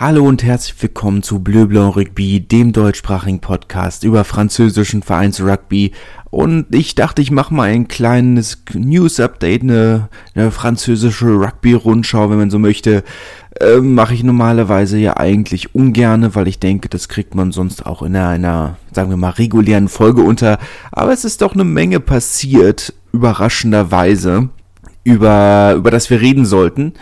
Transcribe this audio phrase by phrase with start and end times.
[0.00, 5.90] Hallo und herzlich willkommen zu Bleu Blanc Rugby, dem deutschsprachigen Podcast über französischen Vereins Rugby.
[6.30, 12.50] Und ich dachte, ich mache mal ein kleines News-Update, eine, eine, französische Rugby-Rundschau, wenn man
[12.50, 13.02] so möchte.
[13.58, 18.02] Äh, mache ich normalerweise ja eigentlich ungerne, weil ich denke, das kriegt man sonst auch
[18.02, 20.60] in einer, einer, sagen wir mal, regulären Folge unter.
[20.92, 24.50] Aber es ist doch eine Menge passiert, überraschenderweise,
[25.08, 26.92] über, über das wir reden sollten.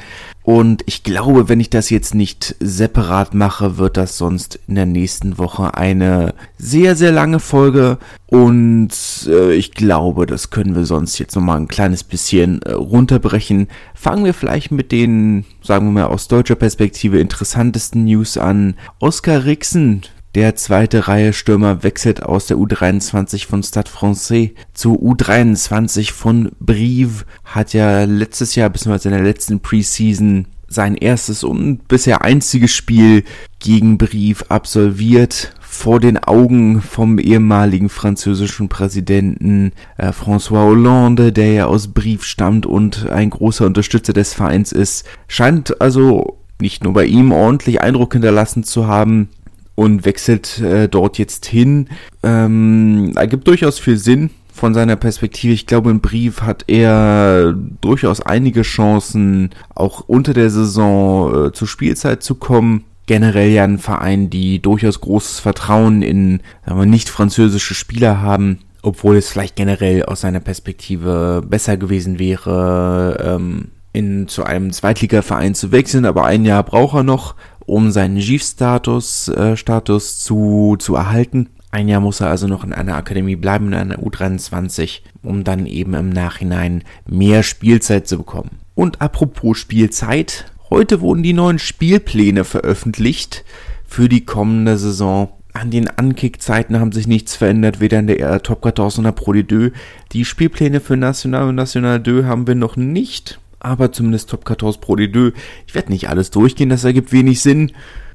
[0.43, 4.87] Und ich glaube, wenn ich das jetzt nicht separat mache, wird das sonst in der
[4.87, 7.99] nächsten Woche eine sehr, sehr lange Folge.
[8.27, 8.91] Und
[9.27, 13.67] äh, ich glaube, das können wir sonst jetzt nochmal ein kleines bisschen äh, runterbrechen.
[13.93, 18.77] Fangen wir vielleicht mit den, sagen wir mal, aus deutscher Perspektive interessantesten News an.
[19.01, 20.03] Oskar Rixen
[20.37, 27.25] der zweite Reihe Stürmer wechselt aus der U23 von Stade Francais zu U23 von Brive.
[27.43, 29.09] Hat ja letztes Jahr, bzw.
[29.09, 33.25] in der letzten Preseason, sein erstes und bisher einziges Spiel
[33.61, 41.65] gegen Brive absolviert vor den Augen vom ehemaligen französischen Präsidenten äh, François Hollande, der ja
[41.65, 47.07] aus Brief stammt und ein großer Unterstützer des Vereins ist, scheint also nicht nur bei
[47.07, 49.31] ihm ordentlich Eindruck hinterlassen zu haben,
[49.77, 51.89] und wechselt äh, dort jetzt hin.
[52.25, 55.53] Ähm, ergibt durchaus viel Sinn von seiner Perspektive.
[55.53, 61.69] Ich glaube, im Brief hat er durchaus einige Chancen, auch unter der Saison äh, zur
[61.69, 62.85] Spielzeit zu kommen.
[63.05, 69.17] Generell ja ein Verein, die durchaus großes Vertrauen in wir, nicht französische Spieler haben, obwohl
[69.17, 75.71] es vielleicht generell aus seiner Perspektive besser gewesen wäre, ähm, in zu einem Zweitligaverein zu
[75.73, 77.35] wechseln, aber ein Jahr braucht er noch
[77.67, 81.49] um seinen GIF-Status äh, Status zu, zu erhalten.
[81.71, 85.67] Ein Jahr muss er also noch in einer Akademie bleiben, in einer U23, um dann
[85.67, 88.61] eben im Nachhinein mehr Spielzeit zu bekommen.
[88.75, 93.45] Und apropos Spielzeit, heute wurden die neuen Spielpläne veröffentlicht
[93.85, 95.29] für die kommende Saison.
[95.53, 99.73] An den Ankick-Zeiten haben sich nichts verändert, weder in der Top 14 noch Pro D2.
[100.13, 104.81] Die Spielpläne für National und National 2 haben wir noch nicht aber zumindest Top 14
[104.81, 105.33] Pro D2.
[105.67, 107.73] Ich werde nicht alles durchgehen, das ergibt wenig Sinn.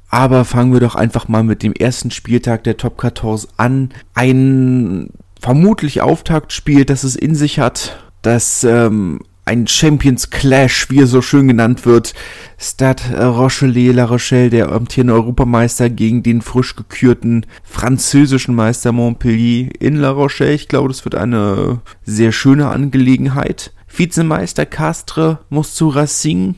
[0.09, 3.89] Aber fangen wir doch einfach mal mit dem ersten Spieltag der Top 14 an.
[4.13, 11.07] Ein vermutlich Auftaktspiel, das es in sich hat, das ähm, ein Champions Clash, wie er
[11.07, 12.13] so schön genannt wird.
[12.57, 19.95] Stade Rochelet La Rochelle, der amtierende Europameister gegen den frisch gekürten französischen Meister Montpellier in
[19.95, 20.53] La Rochelle.
[20.53, 23.73] Ich glaube, das wird eine sehr schöne Angelegenheit.
[23.93, 26.55] Vizemeister Castre muss zu Racing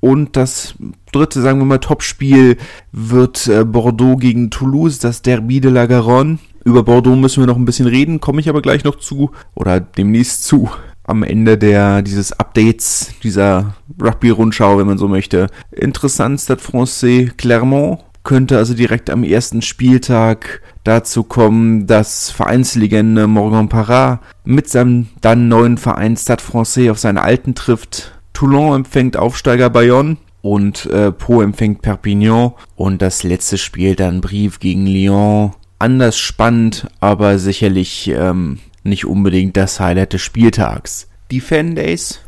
[0.00, 0.74] und das
[1.12, 2.58] dritte, sagen wir mal, Topspiel
[2.92, 6.38] wird äh, Bordeaux gegen Toulouse, das Derby de la Garonne.
[6.64, 9.80] Über Bordeaux müssen wir noch ein bisschen reden, komme ich aber gleich noch zu oder
[9.80, 10.70] demnächst zu.
[11.04, 15.46] Am Ende der, dieses Updates, dieser Rugby-Rundschau, wenn man so möchte.
[15.70, 23.68] Interessant, Stade Francais Clermont könnte also direkt am ersten Spieltag dazu kommen, dass Vereinslegende Morgan
[23.68, 28.12] Parra mit seinem dann neuen Verein Stade Francais auf seine alten trifft.
[28.32, 34.60] Toulon empfängt Aufsteiger Bayonne und äh, Po empfängt Perpignan und das letzte Spiel dann Brief
[34.60, 35.52] gegen Lyon.
[35.78, 41.08] Anders spannend, aber sicherlich ähm, nicht unbedingt das Highlight des Spieltags.
[41.30, 42.20] Die Fandays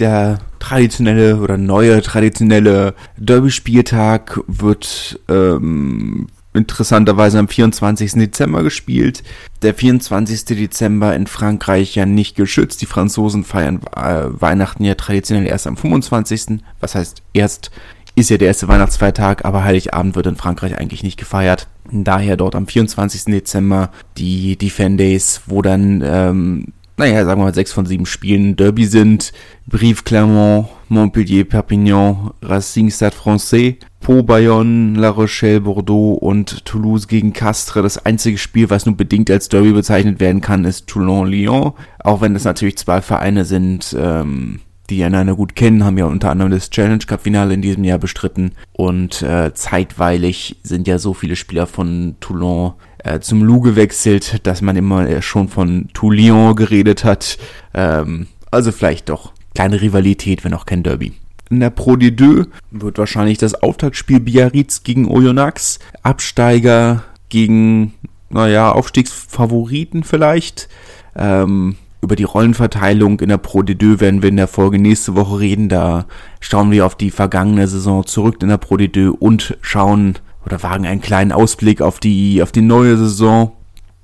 [0.00, 8.12] der traditionelle oder neue traditionelle Derby-Spieltag wird ähm, interessanterweise am 24.
[8.12, 9.22] Dezember gespielt.
[9.62, 10.44] Der 24.
[10.44, 12.82] Dezember in Frankreich ja nicht geschützt.
[12.82, 16.60] Die Franzosen feiern äh, Weihnachten ja traditionell erst am 25.
[16.80, 17.70] Was heißt erst
[18.16, 21.68] ist ja der erste Weihnachtsfeiertag, aber Heiligabend wird in Frankreich eigentlich nicht gefeiert.
[21.90, 23.26] Daher dort am 24.
[23.26, 28.04] Dezember die, die Fan Days, wo dann ähm, naja, sagen wir mal, sechs von sieben
[28.04, 29.32] Spielen Derby sind.
[29.66, 37.34] Brive Clermont, Montpellier, Perpignan, Racing Stade Francais, Pau, Bayonne, La Rochelle, Bordeaux und Toulouse gegen
[37.34, 37.82] Castres.
[37.82, 41.74] Das einzige Spiel, was nur bedingt als Derby bezeichnet werden kann, ist Toulon-Lyon.
[42.02, 46.30] Auch wenn das natürlich zwei Vereine sind, ähm, die einander gut kennen, haben ja unter
[46.30, 51.14] anderem das Challenge Cup Finale in diesem Jahr bestritten und äh, zeitweilig sind ja so
[51.14, 56.56] viele Spieler von Toulon äh, zum Lou gewechselt, dass man immer äh, schon von Toulon
[56.56, 57.38] geredet hat.
[57.74, 61.12] Ähm, also vielleicht doch kleine Rivalität, wenn auch kein Derby.
[61.50, 67.92] In der Pro D2 wird wahrscheinlich das Auftaktspiel Biarritz gegen Oyonnax, Absteiger gegen,
[68.30, 70.68] naja, Aufstiegsfavoriten vielleicht.
[71.16, 75.40] Ähm, über die Rollenverteilung in der Pro D2 werden wir in der Folge nächste Woche
[75.40, 75.68] reden.
[75.68, 76.06] Da
[76.38, 80.14] schauen wir auf die vergangene Saison zurück in der Pro D2 und schauen
[80.46, 83.52] oder wagen einen kleinen Ausblick auf die, auf die neue Saison.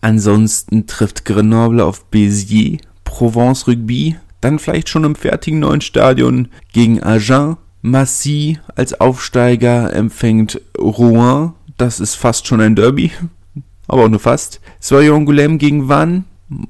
[0.01, 4.17] Ansonsten trifft Grenoble auf Béziers, Provence Rugby,
[4.47, 11.53] dann vielleicht schon im fertigen neuen Stadion gegen Agen, Massy als Aufsteiger empfängt Rouen.
[11.77, 13.11] Das ist fast schon ein Derby,
[13.89, 14.61] aber auch nur fast.
[14.79, 15.27] Soyon
[15.59, 16.23] gegen Vannes,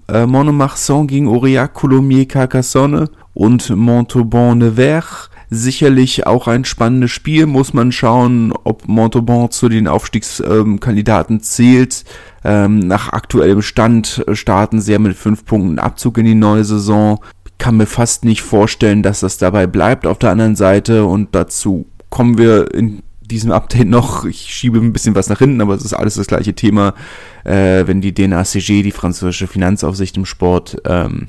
[0.08, 7.46] äh, Monomarsan gegen Aurillac, Coulommiers, Carcassonne und Montauban-Nevers sicherlich auch ein spannendes Spiel.
[7.46, 12.04] Muss man schauen, ob Montauban zu den Aufstiegskandidaten zählt.
[12.44, 17.20] Ähm, nach aktuellem Stand starten sie ja mit fünf Punkten Abzug in die neue Saison.
[17.58, 21.86] Kann mir fast nicht vorstellen, dass das dabei bleibt auf der anderen Seite und dazu
[22.10, 24.24] kommen wir in diesem Update noch.
[24.24, 26.94] Ich schiebe ein bisschen was nach hinten, aber es ist alles das gleiche Thema.
[27.44, 31.28] Äh, wenn die DNACG, die französische Finanzaufsicht im Sport, ähm,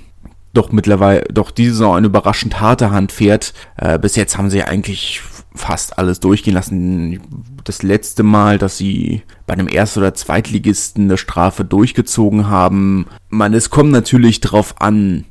[0.53, 3.53] doch mittlerweile, doch diese Saison eine überraschend harte Hand fährt.
[3.77, 5.21] Äh, bis jetzt haben sie eigentlich
[5.53, 7.19] fast alles durchgehen lassen.
[7.63, 13.07] Das letzte Mal, dass sie bei einem Erst- oder Zweitligisten eine Strafe durchgezogen haben.
[13.29, 15.25] Man, es kommt natürlich drauf an,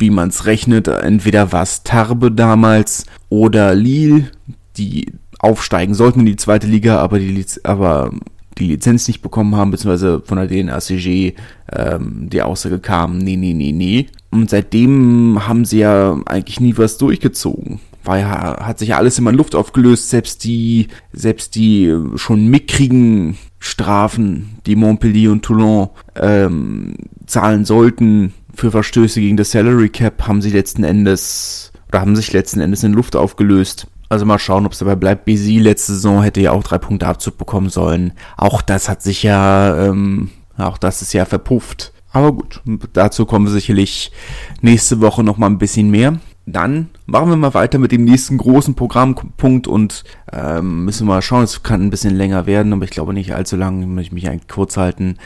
[0.00, 0.88] wie man es rechnet.
[0.88, 4.30] Entweder war es Tarbe damals oder Lille,
[4.76, 8.12] die aufsteigen sollten in die zweite Liga, aber die, aber
[8.58, 11.34] die Lizenz nicht bekommen haben, beziehungsweise von der DNACG
[11.72, 14.06] ähm, die Aussage kam, nee, nee, nee, nee.
[14.30, 17.80] Und seitdem haben sie ja eigentlich nie was durchgezogen.
[18.04, 23.36] Weil hat sich ja alles immer in Luft aufgelöst, selbst die, selbst die schon mickrigen
[23.60, 26.94] Strafen, die Montpellier und Toulon ähm,
[27.26, 32.32] zahlen sollten für Verstöße gegen das Salary Cap, haben sie letzten Endes oder haben sich
[32.32, 33.86] letzten Endes in Luft aufgelöst.
[34.08, 35.24] Also mal schauen, ob es dabei bleibt.
[35.24, 38.12] BC letzte Saison hätte ja auch drei Punkte Abzug bekommen sollen.
[38.36, 41.92] Auch das hat sich ja, ähm, auch das ist ja verpufft.
[42.12, 42.60] Aber gut,
[42.92, 44.12] dazu kommen wir sicherlich
[44.60, 46.20] nächste Woche noch mal ein bisschen mehr.
[46.44, 50.02] Dann machen wir mal weiter mit dem nächsten großen Programmpunkt und
[50.32, 53.54] ähm, müssen mal schauen, es kann ein bisschen länger werden, aber ich glaube nicht allzu
[53.54, 55.18] lang, möchte ich mich eigentlich kurz halten.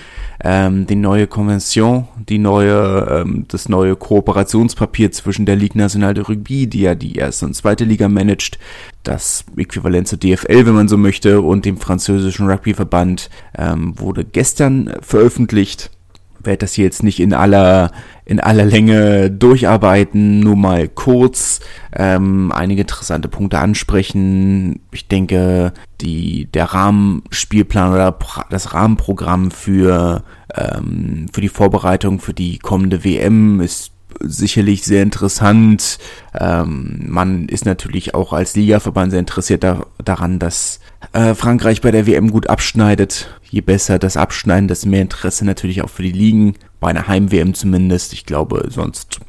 [0.44, 6.24] Ähm, die neue Konvention, die neue, ähm, das neue Kooperationspapier zwischen der Ligue Nationale de
[6.24, 8.58] Rugby, die ja die erste und zweite Liga managt,
[9.02, 14.92] das Äquivalent zur DFL, wenn man so möchte, und dem französischen Rugbyverband ähm, wurde gestern
[15.00, 15.90] veröffentlicht
[16.46, 17.90] werde das hier jetzt nicht in aller
[18.24, 21.60] in aller Länge durcharbeiten, nur mal kurz
[21.94, 24.80] ähm, einige interessante Punkte ansprechen.
[24.90, 28.18] Ich denke, die der Rahmenspielplan oder
[28.50, 35.98] das Rahmenprogramm für ähm, für die Vorbereitung für die kommende WM ist sicherlich sehr interessant.
[36.38, 40.80] Ähm, man ist natürlich auch als Ligaverband sehr interessiert da, daran, dass
[41.12, 43.30] äh, Frankreich bei der WM gut abschneidet.
[43.48, 46.54] Je besser das Abschneiden, desto mehr Interesse natürlich auch für die Ligen.
[46.80, 48.12] Bei einer Heim-WM zumindest.
[48.12, 49.20] Ich glaube, sonst,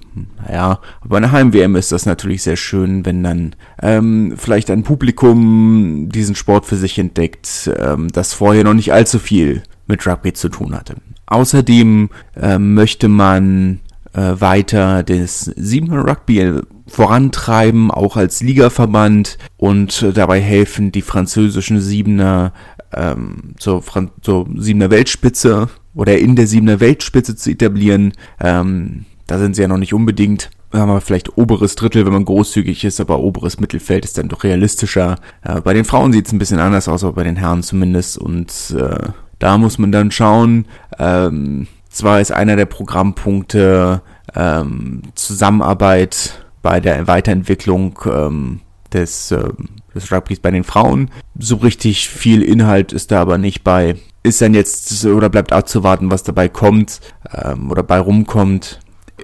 [0.45, 6.09] naja, bei einer Heim-WM ist das natürlich sehr schön, wenn dann ähm, vielleicht ein Publikum
[6.09, 10.49] diesen Sport für sich entdeckt, ähm, das vorher noch nicht allzu viel mit Rugby zu
[10.49, 10.95] tun hatte.
[11.27, 13.81] Außerdem äh, möchte man
[14.17, 21.79] äh, weiter das Siebener Rugby vorantreiben, auch als Ligaverband und äh, dabei helfen, die französischen
[21.79, 22.51] Siebener
[22.93, 28.13] ähm, zur, Fran zur Siebener Weltspitze oder in der Siebener Weltspitze zu etablieren.
[28.41, 30.49] Ähm, da sind sie ja noch nicht unbedingt.
[30.73, 34.43] Haben wir vielleicht oberes Drittel, wenn man großzügig ist, aber oberes Mittelfeld ist dann doch
[34.43, 35.17] realistischer.
[35.43, 38.17] Äh, bei den Frauen sieht es ein bisschen anders aus, aber bei den Herren zumindest.
[38.17, 40.65] Und äh, da muss man dann schauen.
[40.97, 41.67] Ähm,
[41.97, 44.01] zwar ist einer der Programmpunkte
[44.35, 48.59] ähm, Zusammenarbeit bei der Weiterentwicklung ähm,
[48.93, 49.49] des, äh,
[49.95, 51.09] des Rugbys bei den Frauen.
[51.37, 53.95] So richtig viel Inhalt ist da aber nicht bei.
[54.23, 57.01] Ist dann jetzt oder bleibt abzuwarten, was dabei kommt
[57.33, 58.79] ähm, oder bei rumkommt.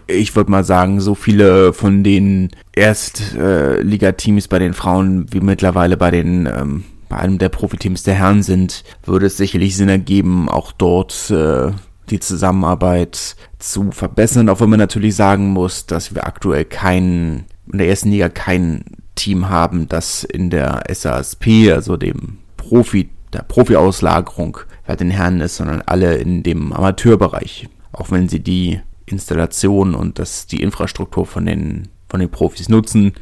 [0.08, 5.98] Ich würde mal sagen, so viele von den Erstligateams äh, bei den Frauen wie mittlerweile
[5.98, 10.50] bei den ähm, bei einem der Profiteams der Herren sind, würde es sicherlich Sinn ergeben,
[10.50, 11.72] auch dort äh,
[12.10, 17.78] die Zusammenarbeit zu verbessern, auch wenn man natürlich sagen muss, dass wir aktuell kein, in
[17.78, 18.84] der ersten Liga kein
[19.16, 25.58] Team haben, das in der SASP, also dem Profi, der Profi-Auslagerung bei den Herren ist,
[25.58, 27.70] sondern alle in dem Amateurbereich.
[27.92, 33.14] Auch wenn sie die Installation und das, die Infrastruktur von den, von den Profis nutzen.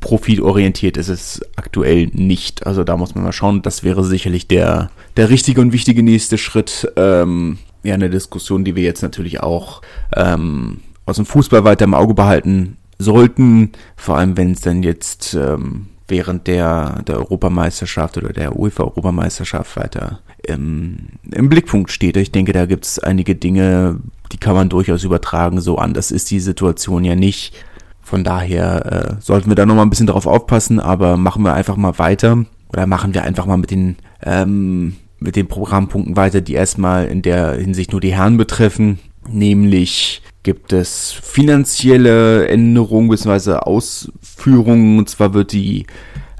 [0.00, 2.66] Profitorientiert ist es aktuell nicht.
[2.66, 3.62] Also da muss man mal schauen.
[3.62, 8.76] Das wäre sicherlich der, der richtige und wichtige nächste Schritt, ähm, ja eine Diskussion, die
[8.76, 9.82] wir jetzt natürlich auch
[10.14, 15.34] ähm, aus dem Fußball weiter im Auge behalten sollten, vor allem wenn es dann jetzt
[15.34, 22.16] ähm, während der, der Europameisterschaft oder der UEFA-Europameisterschaft weiter im, im Blickpunkt steht.
[22.16, 24.00] Ich denke, da gibt es einige Dinge,
[24.32, 25.60] die kann man durchaus übertragen.
[25.60, 27.54] So anders ist die Situation ja nicht.
[28.02, 31.76] Von daher äh, sollten wir da nochmal ein bisschen drauf aufpassen, aber machen wir einfach
[31.76, 36.54] mal weiter oder machen wir einfach mal mit den ähm, mit den Programmpunkten weiter, die
[36.54, 38.98] erstmal in der Hinsicht nur die Herren betreffen.
[39.28, 43.52] Nämlich gibt es finanzielle Änderungen bzw.
[43.52, 44.98] Ausführungen.
[44.98, 45.86] Und zwar wird die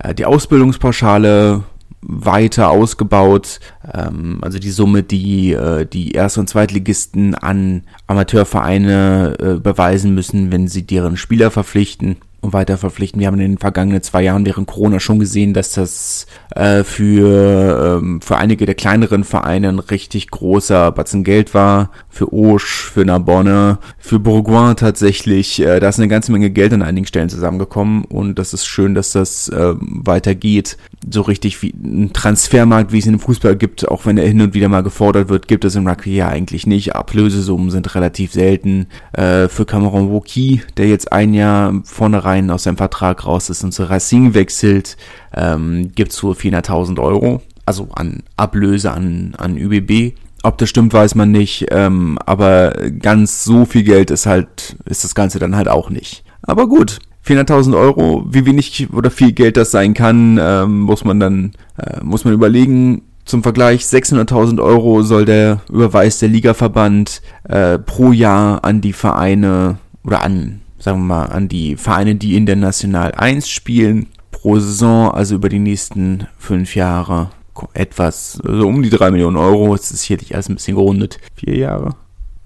[0.03, 1.63] Äh, die Ausbildungspauschale
[2.03, 3.61] weiter ausgebaut.
[3.93, 10.51] Ähm, also die Summe, die äh, die Erst- und Zweitligisten an Amateurvereine äh, beweisen müssen,
[10.51, 13.21] wenn sie deren Spieler verpflichten weiter verpflichten.
[13.21, 17.99] Wir haben in den vergangenen zwei Jahren während Corona schon gesehen, dass das äh, für,
[18.01, 21.91] ähm, für einige der kleineren Vereine ein richtig großer Batzen Geld war.
[22.09, 25.61] Für Auge, für Narbonne, für Bourgoin tatsächlich.
[25.61, 28.95] Äh, da ist eine ganze Menge Geld an einigen Stellen zusammengekommen und das ist schön,
[28.95, 30.77] dass das äh, weitergeht.
[31.11, 34.41] So richtig wie ein Transfermarkt, wie es in dem Fußball gibt, auch wenn er hin
[34.41, 36.95] und wieder mal gefordert wird, gibt es im Rugby ja eigentlich nicht.
[36.95, 38.87] Ablösesummen sind relativ selten.
[39.13, 43.65] Äh, für Cameron Woki, der jetzt ein Jahr vorne rein aus seinem Vertrag raus ist
[43.65, 44.97] und zu Racing wechselt,
[45.35, 50.15] ähm, gibt es wohl 400.000 Euro, also an Ablöse an, an ÜBB.
[50.43, 55.05] Ob das stimmt, weiß man nicht, ähm, aber ganz so viel Geld ist halt, ist
[55.05, 56.25] das Ganze dann halt auch nicht.
[56.43, 61.21] Aber gut, 400.000 Euro, wie wenig oder viel Geld das sein kann, ähm, muss man
[61.21, 63.03] dann, äh, muss man überlegen.
[63.27, 69.77] Zum Vergleich, 600.000 Euro soll der Überweis der Ligaverband äh, pro Jahr an die Vereine
[70.03, 74.59] oder an, sagen wir mal, an die Vereine, die in der National 1 spielen pro
[74.59, 77.31] Saison, also über die nächsten fünf Jahre
[77.75, 79.77] etwas, also um die drei Millionen Euro.
[79.77, 81.19] Das ist hier nicht alles ein bisschen gerundet.
[81.35, 81.95] Vier Jahre?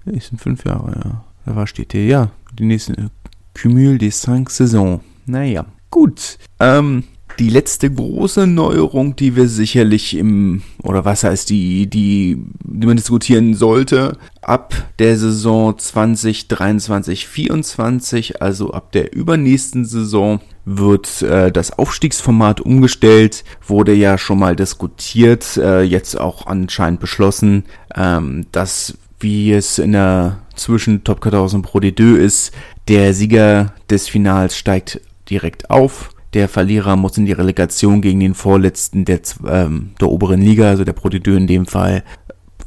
[0.03, 1.23] Nee, sind fünf Jahre, ja.
[1.45, 3.11] Da war steht hier, ja, die nächsten
[3.53, 5.01] Cumul des cinq Saisons.
[5.25, 6.37] Naja, gut.
[6.59, 7.05] Ähm,
[7.39, 12.97] die letzte große Neuerung, die wir sicherlich im, oder was heißt die, die, die man
[12.97, 21.77] diskutieren sollte, ab der Saison 2023, 24, also ab der übernächsten Saison, wird äh, das
[21.77, 27.65] Aufstiegsformat umgestellt, wurde ja schon mal diskutiert, äh, jetzt auch anscheinend beschlossen,
[27.95, 32.53] ähm, dass wie es in der zwischen Top 1000 Pro D2 ist,
[32.87, 38.33] der Sieger des Finals steigt direkt auf der Verlierer muss in die Relegation gegen den
[38.33, 42.03] Vorletzten der, ähm, der oberen Liga, also der Proteteur in dem Fall.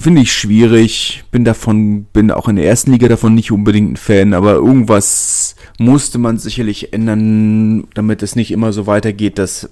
[0.00, 1.24] Finde ich schwierig.
[1.30, 5.54] Bin davon, bin auch in der ersten Liga davon nicht unbedingt ein Fan, aber irgendwas
[5.78, 9.68] musste man sicherlich ändern, damit es nicht immer so weitergeht, dass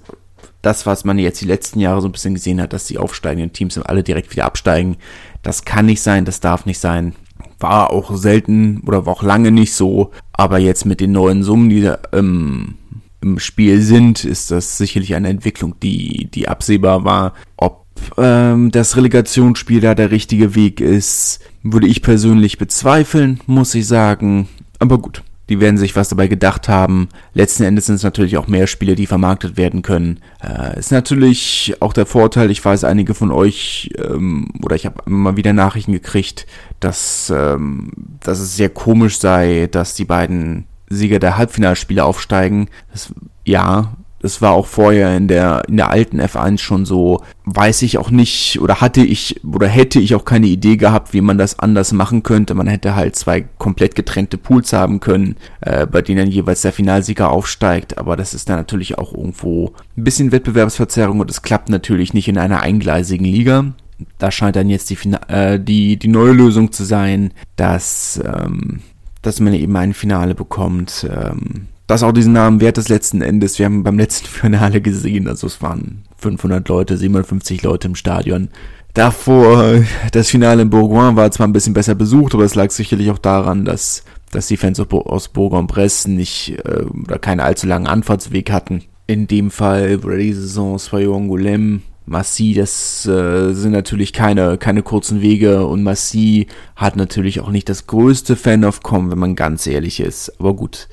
[0.61, 3.53] das, was man jetzt die letzten Jahre so ein bisschen gesehen hat, dass die aufsteigenden
[3.53, 4.97] Teams alle direkt wieder absteigen.
[5.41, 7.15] Das kann nicht sein, das darf nicht sein.
[7.59, 10.11] War auch selten oder war auch lange nicht so.
[10.33, 12.75] Aber jetzt mit den neuen Summen, die ähm,
[13.21, 17.33] im Spiel sind, ist das sicherlich eine Entwicklung, die, die absehbar war.
[17.57, 17.85] Ob
[18.17, 24.47] ähm, das Relegationsspiel da der richtige Weg ist, würde ich persönlich bezweifeln, muss ich sagen.
[24.79, 27.09] Aber gut, die werden sich was dabei gedacht haben.
[27.33, 30.19] Letzten Endes sind es natürlich auch mehr Spiele, die vermarktet werden können.
[30.43, 35.03] Äh, ist natürlich auch der Vorteil, ich weiß, einige von euch, ähm, oder ich habe
[35.05, 36.45] immer wieder Nachrichten gekriegt,
[36.79, 42.69] dass, ähm, dass es sehr komisch sei, dass die beiden Sieger der Halbfinalspiele aufsteigen.
[42.91, 43.13] Das,
[43.45, 47.21] ja, das war auch vorher in der, in der alten F1 schon so.
[47.45, 51.21] Weiß ich auch nicht, oder hatte ich, oder hätte ich auch keine Idee gehabt, wie
[51.21, 52.55] man das anders machen könnte.
[52.55, 57.29] Man hätte halt zwei komplett getrennte Pools haben können, äh, bei denen jeweils der Finalsieger
[57.29, 57.99] aufsteigt.
[57.99, 62.27] Aber das ist dann natürlich auch irgendwo ein bisschen Wettbewerbsverzerrung und es klappt natürlich nicht
[62.27, 63.73] in einer eingleisigen Liga.
[64.17, 68.81] Da scheint dann jetzt die, äh, die, die neue Lösung zu sein, dass ähm,
[69.21, 71.07] dass man eben ein Finale bekommt.
[71.09, 73.57] Ähm, das auch diesen Namen wert ist letzten Endes.
[73.59, 78.49] Wir haben beim letzten Finale gesehen, also es waren 500 Leute, 750 Leute im Stadion.
[78.93, 83.11] Davor, das Finale in Bourgoin war zwar ein bisschen besser besucht, aber es lag sicherlich
[83.11, 88.51] auch daran, dass, dass die Fans aus Bourgoin-Bresse nicht äh, oder keinen allzu langen Anfahrtsweg
[88.51, 88.83] hatten.
[89.05, 95.21] In dem Fall wurde die Saison Soyons-Angoulême Massi, das äh, sind natürlich keine, keine kurzen
[95.21, 96.47] Wege und Massi
[96.77, 100.33] hat natürlich auch nicht das größte Fan-Aufkommen, wenn man ganz ehrlich ist.
[100.39, 100.87] Aber gut,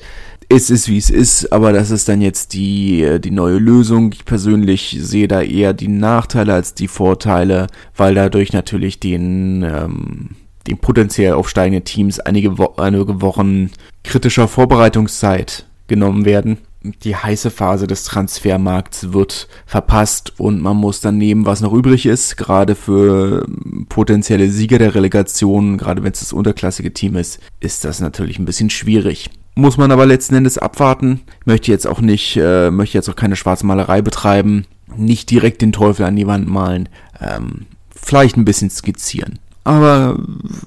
[0.49, 4.11] es ist wie es ist, aber das ist dann jetzt die, äh, die neue Lösung.
[4.13, 10.31] Ich persönlich sehe da eher die Nachteile als die Vorteile, weil dadurch natürlich den, ähm,
[10.67, 13.71] den potenziell aufsteigenden Teams einige, Wo einige Wochen
[14.03, 21.17] kritischer Vorbereitungszeit genommen werden die heiße Phase des Transfermarkts wird verpasst und man muss dann
[21.17, 23.47] nehmen, was noch übrig ist, gerade für
[23.89, 28.45] potenzielle Sieger der Relegation, gerade wenn es das unterklassige Team ist, ist das natürlich ein
[28.45, 29.31] bisschen schwierig.
[29.55, 31.23] Muss man aber letzten Endes abwarten.
[31.47, 36.05] Möchte jetzt auch nicht, äh, möchte jetzt auch keine Schwarzmalerei betreiben, nicht direkt den Teufel
[36.05, 36.89] an die Wand malen,
[37.21, 39.39] ähm, vielleicht ein bisschen skizzieren.
[39.63, 40.19] Aber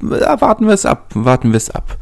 [0.02, 1.98] äh, warten wir es ab, warten wir es ab.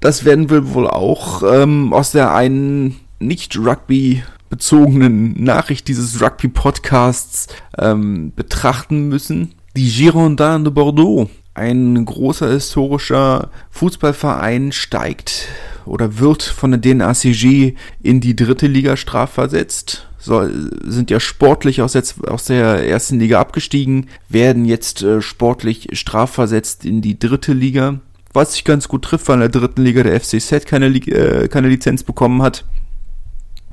[0.00, 7.48] Das werden wir wohl auch ähm, aus der einen nicht Rugby bezogenen Nachricht dieses Rugby-Podcasts
[7.78, 9.54] ähm, betrachten müssen.
[9.76, 15.48] Die Girondins de Bordeaux, ein großer historischer Fußballverein, steigt
[15.84, 20.08] oder wird von der DNACG in die dritte Liga strafversetzt.
[20.18, 25.88] soll, sind ja sportlich aus der, aus der ersten Liga abgestiegen, werden jetzt äh, sportlich
[25.92, 28.00] strafversetzt in die dritte Liga.
[28.32, 31.48] Was sich ganz gut trifft, weil in der dritten Liga der FC Set keine, äh,
[31.48, 32.64] keine Lizenz bekommen hat.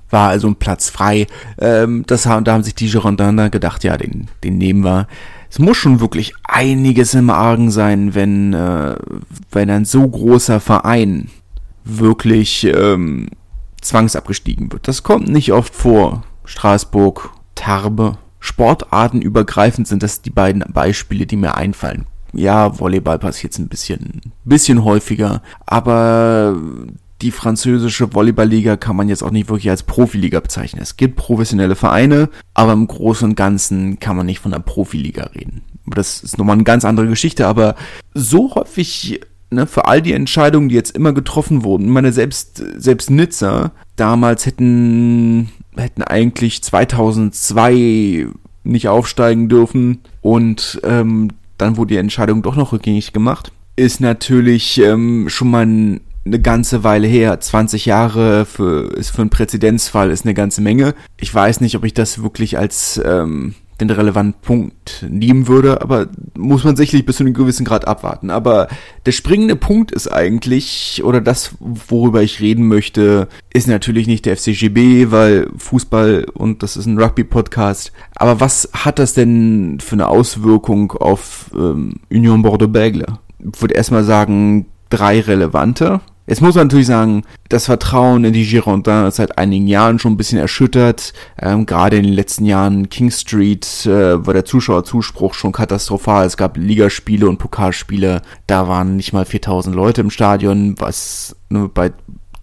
[0.10, 1.28] War also ein Platz frei.
[1.60, 5.08] Ähm, das haben, da haben sich die Girondins gedacht, ja, den, den nehmen wir.
[5.50, 8.96] Es muss schon wirklich einiges im Argen sein, wenn, äh,
[9.52, 11.30] wenn ein so großer Verein
[11.84, 13.30] wirklich ähm,
[13.82, 14.88] zwangsabgestiegen wird.
[14.88, 16.24] Das kommt nicht oft vor.
[16.46, 22.06] Straßburg, Tarbe, sportartenübergreifend sind das die beiden Beispiele, die mir einfallen.
[22.38, 26.56] Ja, Volleyball passiert jetzt ein bisschen, bisschen häufiger, aber
[27.24, 30.84] die französische Volleyballliga kann man jetzt auch nicht wirklich als Profiliga bezeichnen.
[30.84, 35.24] Es gibt professionelle Vereine, aber im Großen und Ganzen kann man nicht von einer Profiliga
[35.34, 35.64] reden.
[35.88, 37.74] Das ist nochmal eine ganz andere Geschichte, aber
[38.14, 43.10] so häufig ne, für all die Entscheidungen, die jetzt immer getroffen wurden, meine, selbst, selbst
[43.10, 48.28] Nizza damals hätten, hätten eigentlich 2002
[48.64, 54.80] nicht aufsteigen dürfen und ähm, dann wurde die Entscheidung doch noch rückgängig gemacht, ist natürlich
[54.80, 57.40] ähm, schon mal ein, eine ganze Weile her.
[57.40, 60.96] 20 Jahre für, ist für einen Präzedenzfall ist eine ganze Menge.
[61.20, 66.08] Ich weiß nicht, ob ich das wirklich als ähm, den relevanten Punkt nehmen würde, aber
[66.36, 68.32] muss man sicherlich bis zu einem gewissen Grad abwarten.
[68.32, 68.68] Aber
[69.06, 74.36] der springende Punkt ist eigentlich, oder das, worüber ich reden möchte, ist natürlich nicht der
[74.36, 77.92] FCGB, weil Fußball und das ist ein Rugby-Podcast.
[78.16, 83.14] Aber was hat das denn für eine Auswirkung auf ähm, Union Bordeaux-Bègles?
[83.54, 86.02] Ich würde erstmal sagen, drei relevante.
[86.28, 90.14] Jetzt muss man natürlich sagen, das Vertrauen in die Girondins ist seit einigen Jahren schon
[90.14, 91.14] ein bisschen erschüttert.
[91.42, 96.26] Ähm, gerade in den letzten Jahren King Street äh, war der Zuschauerzuspruch schon katastrophal.
[96.26, 101.70] Es gab Ligaspiele und Pokalspiele, da waren nicht mal 4000 Leute im Stadion, was ne,
[101.74, 101.94] bei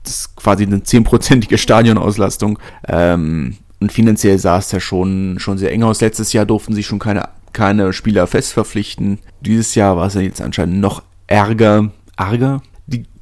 [0.02, 2.58] das ist quasi eine zehnprozentige Stadionauslastung.
[2.88, 6.00] Ähm, und finanziell sah es ja schon, schon sehr eng aus.
[6.00, 9.18] Letztes Jahr durften sie schon keine, keine Spieler fest verpflichten.
[9.40, 11.90] Dieses Jahr war es ja jetzt anscheinend noch ärger.
[12.16, 12.62] Arger?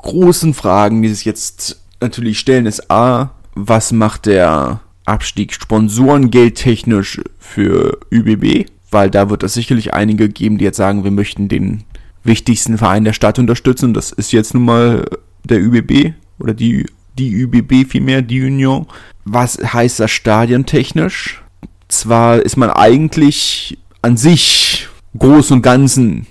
[0.02, 7.98] Großen Fragen, die sich jetzt natürlich stellen, ist A, was macht der Abstieg sponsorengeldtechnisch für
[8.10, 8.66] ÜBB?
[8.90, 11.84] Weil da wird es sicherlich einige geben, die jetzt sagen, wir möchten den
[12.24, 13.94] wichtigsten Verein der Stadt unterstützen.
[13.94, 15.04] Das ist jetzt nun mal
[15.44, 16.86] der ÜBB oder die,
[17.18, 18.86] die ÜBB vielmehr, die Union.
[19.24, 21.42] Was heißt das stadiontechnisch?
[21.88, 24.88] Zwar ist man eigentlich an sich
[25.18, 26.26] groß und ganzen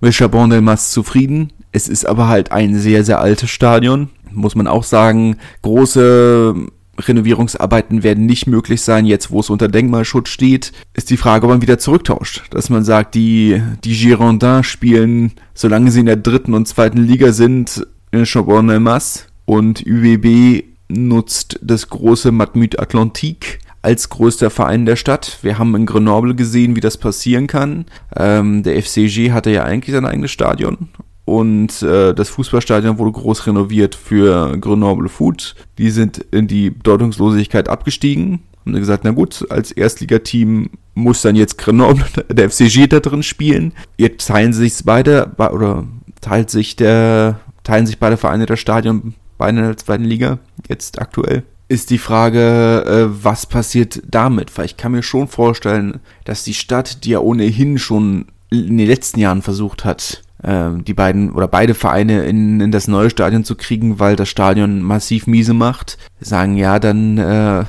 [0.00, 4.08] mit Chabon Delmas zufrieden, es ist aber halt ein sehr, sehr altes Stadion.
[4.32, 6.54] Muss man auch sagen, große
[6.98, 11.50] Renovierungsarbeiten werden nicht möglich sein, jetzt wo es unter Denkmalschutz steht, ist die Frage, ob
[11.50, 12.44] man wieder zurücktauscht.
[12.50, 17.32] Dass man sagt, die, die Girondins spielen, solange sie in der dritten und zweiten Liga
[17.32, 25.40] sind, in Chambon-Elmas und UWB nutzt das große Matmut Atlantique als größter Verein der Stadt.
[25.42, 27.84] Wir haben in Grenoble gesehen, wie das passieren kann.
[28.16, 30.88] Ähm, der FCG hatte ja eigentlich sein eigenes Stadion
[31.26, 35.56] und äh, das Fußballstadion wurde groß renoviert für Grenoble Foot.
[35.76, 38.44] Die sind in die Bedeutungslosigkeit abgestiegen.
[38.64, 43.72] Haben gesagt, na gut, als Erstligateam muss dann jetzt Grenoble, der FCG da drin spielen.
[43.98, 45.84] Jetzt teilen sich beide, oder
[46.20, 51.42] teilt sich der, teilen sich beide Vereine das Stadion bei einer zweiten Liga, jetzt aktuell.
[51.66, 54.56] Ist die Frage, äh, was passiert damit?
[54.56, 58.86] Weil ich kann mir schon vorstellen, dass die Stadt, die ja ohnehin schon in den
[58.86, 63.54] letzten Jahren versucht hat, die beiden oder beide Vereine in, in das neue Stadion zu
[63.54, 67.64] kriegen, weil das Stadion massiv miese macht, sagen ja dann, äh,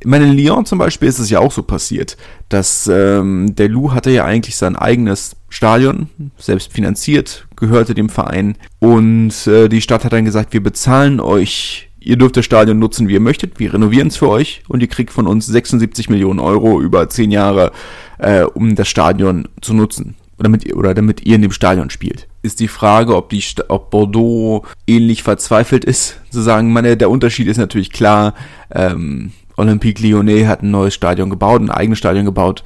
[0.00, 2.16] ich meine, in Lyon zum Beispiel ist es ja auch so passiert,
[2.48, 8.56] dass ähm, der Lou hatte ja eigentlich sein eigenes Stadion, selbst finanziert, gehörte dem Verein
[8.78, 13.08] und äh, die Stadt hat dann gesagt, wir bezahlen euch ihr dürft das Stadion nutzen,
[13.08, 13.60] wie ihr möchtet.
[13.60, 17.30] Wir renovieren es für euch und ihr kriegt von uns 76 Millionen Euro über 10
[17.30, 17.72] Jahre,
[18.18, 22.26] äh, um das Stadion zu nutzen oder damit, oder damit ihr in dem Stadion spielt.
[22.42, 27.46] Ist die Frage, ob, die, ob Bordeaux ähnlich verzweifelt ist, zu sagen, meine, der Unterschied
[27.46, 28.34] ist natürlich klar,
[28.70, 32.64] ähm, Olympique Lyonnais hat ein neues Stadion gebaut, ein eigenes Stadion gebaut.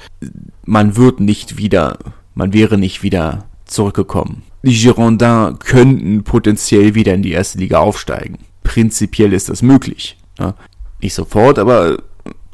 [0.64, 1.98] Man wird nicht wieder,
[2.34, 4.42] man wäre nicht wieder zurückgekommen.
[4.62, 8.38] Die Girondins könnten potenziell wieder in die erste Liga aufsteigen.
[8.62, 10.16] Prinzipiell ist das möglich.
[10.38, 10.54] Ja.
[11.02, 11.98] Nicht sofort, aber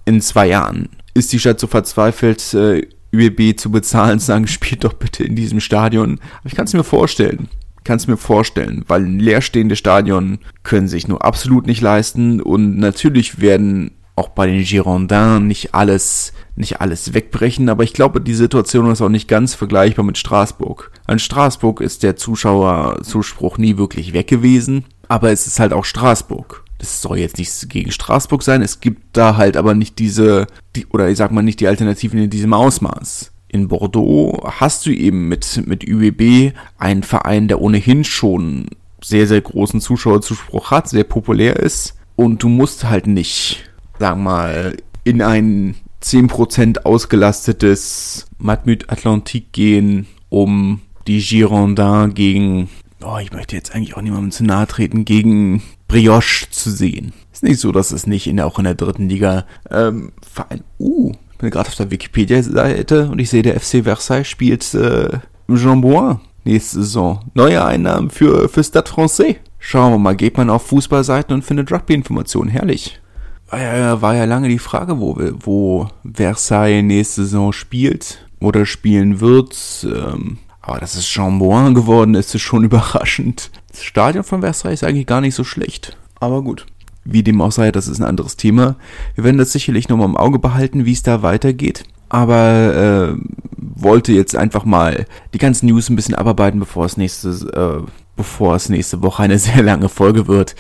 [0.07, 0.89] in zwei Jahren.
[1.13, 5.61] Ist die Stadt so verzweifelt, äh, ÜBB zu bezahlen, sagen, spielt doch bitte in diesem
[5.61, 6.21] Stadion.
[6.41, 7.49] Aber ich kann es mir vorstellen.
[7.83, 13.41] Kann es mir vorstellen, weil leerstehende Stadion können sich nur absolut nicht leisten und natürlich
[13.41, 18.91] werden auch bei den Girondins nicht alles, nicht alles wegbrechen, aber ich glaube, die Situation
[18.91, 20.93] ist auch nicht ganz vergleichbar mit Straßburg.
[21.07, 26.65] An Straßburg ist der Zuschauerzuspruch nie wirklich weg gewesen, aber es ist halt auch Straßburg.
[26.81, 28.63] Das soll jetzt nichts gegen Straßburg sein.
[28.63, 32.19] Es gibt da halt aber nicht diese, die, oder ich sag mal nicht die Alternativen
[32.19, 33.33] in diesem Ausmaß.
[33.49, 38.69] In Bordeaux hast du eben mit, mit ÜBB einen Verein, der ohnehin schon
[39.05, 41.97] sehr, sehr großen Zuschauerzuspruch hat, sehr populär ist.
[42.17, 50.81] Und du musst halt nicht, sagen mal, in ein 10% ausgelastetes Matmut Atlantique gehen, um
[51.07, 52.71] die Girondins gegen,
[53.03, 57.13] oh, ich möchte jetzt eigentlich auch niemandem zu nahe treten, gegen Brioche zu sehen.
[57.33, 60.63] Ist nicht so, dass es nicht in der, auch in der dritten Liga ähm, Verein.
[60.79, 65.19] Uh, bin gerade auf der Wikipedia-Seite und ich sehe, der FC Versailles spielt äh,
[65.55, 67.21] Jean Boin nächste Saison.
[67.35, 69.37] Neue Einnahmen für, für Stade Francais.
[69.59, 72.51] Schauen wir mal, geht man auf Fußballseiten und findet Rugby-Informationen.
[72.51, 73.01] Herrlich.
[73.49, 79.21] War ja, war ja lange die Frage, wo, wo Versailles nächste Saison spielt oder spielen
[79.21, 79.57] wird.
[79.85, 83.51] Ähm, aber dass es Chambouin geworden ist, ist schon überraschend.
[83.71, 85.97] Das Stadion von Versailles ist eigentlich gar nicht so schlecht.
[86.19, 86.67] Aber gut.
[87.05, 88.77] Wie dem auch sei, das ist ein anderes Thema.
[89.15, 91.85] Wir werden das sicherlich nochmal im Auge behalten, wie es da weitergeht.
[92.11, 93.21] Aber äh,
[93.57, 98.55] wollte jetzt einfach mal die ganzen News ein bisschen abarbeiten, bevor es nächste, äh, bevor
[98.55, 100.55] es nächste Woche eine sehr lange Folge wird.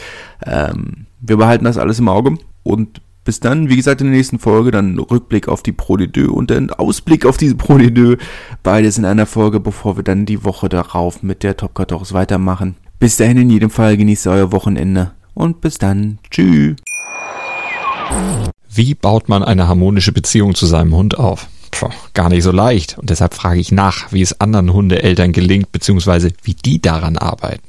[0.44, 4.38] Ähm, wir behalten das alles im Auge und bis dann, wie gesagt, in der nächsten
[4.38, 7.90] Folge dann Rückblick auf die Pro de Deux und dann Ausblick auf diese Pro de
[7.90, 8.18] Deux.
[8.62, 12.76] Beides in einer Folge, bevor wir dann die Woche darauf mit der Top 14 weitermachen.
[12.98, 16.18] Bis dahin in jedem Fall genießt euer Wochenende und bis dann.
[16.30, 16.76] Tschüss.
[18.72, 21.48] Wie baut man eine harmonische Beziehung zu seinem Hund auf?
[21.70, 22.98] Puh, gar nicht so leicht.
[22.98, 27.68] Und deshalb frage ich nach, wie es anderen Hundeeltern gelingt, beziehungsweise wie die daran arbeiten.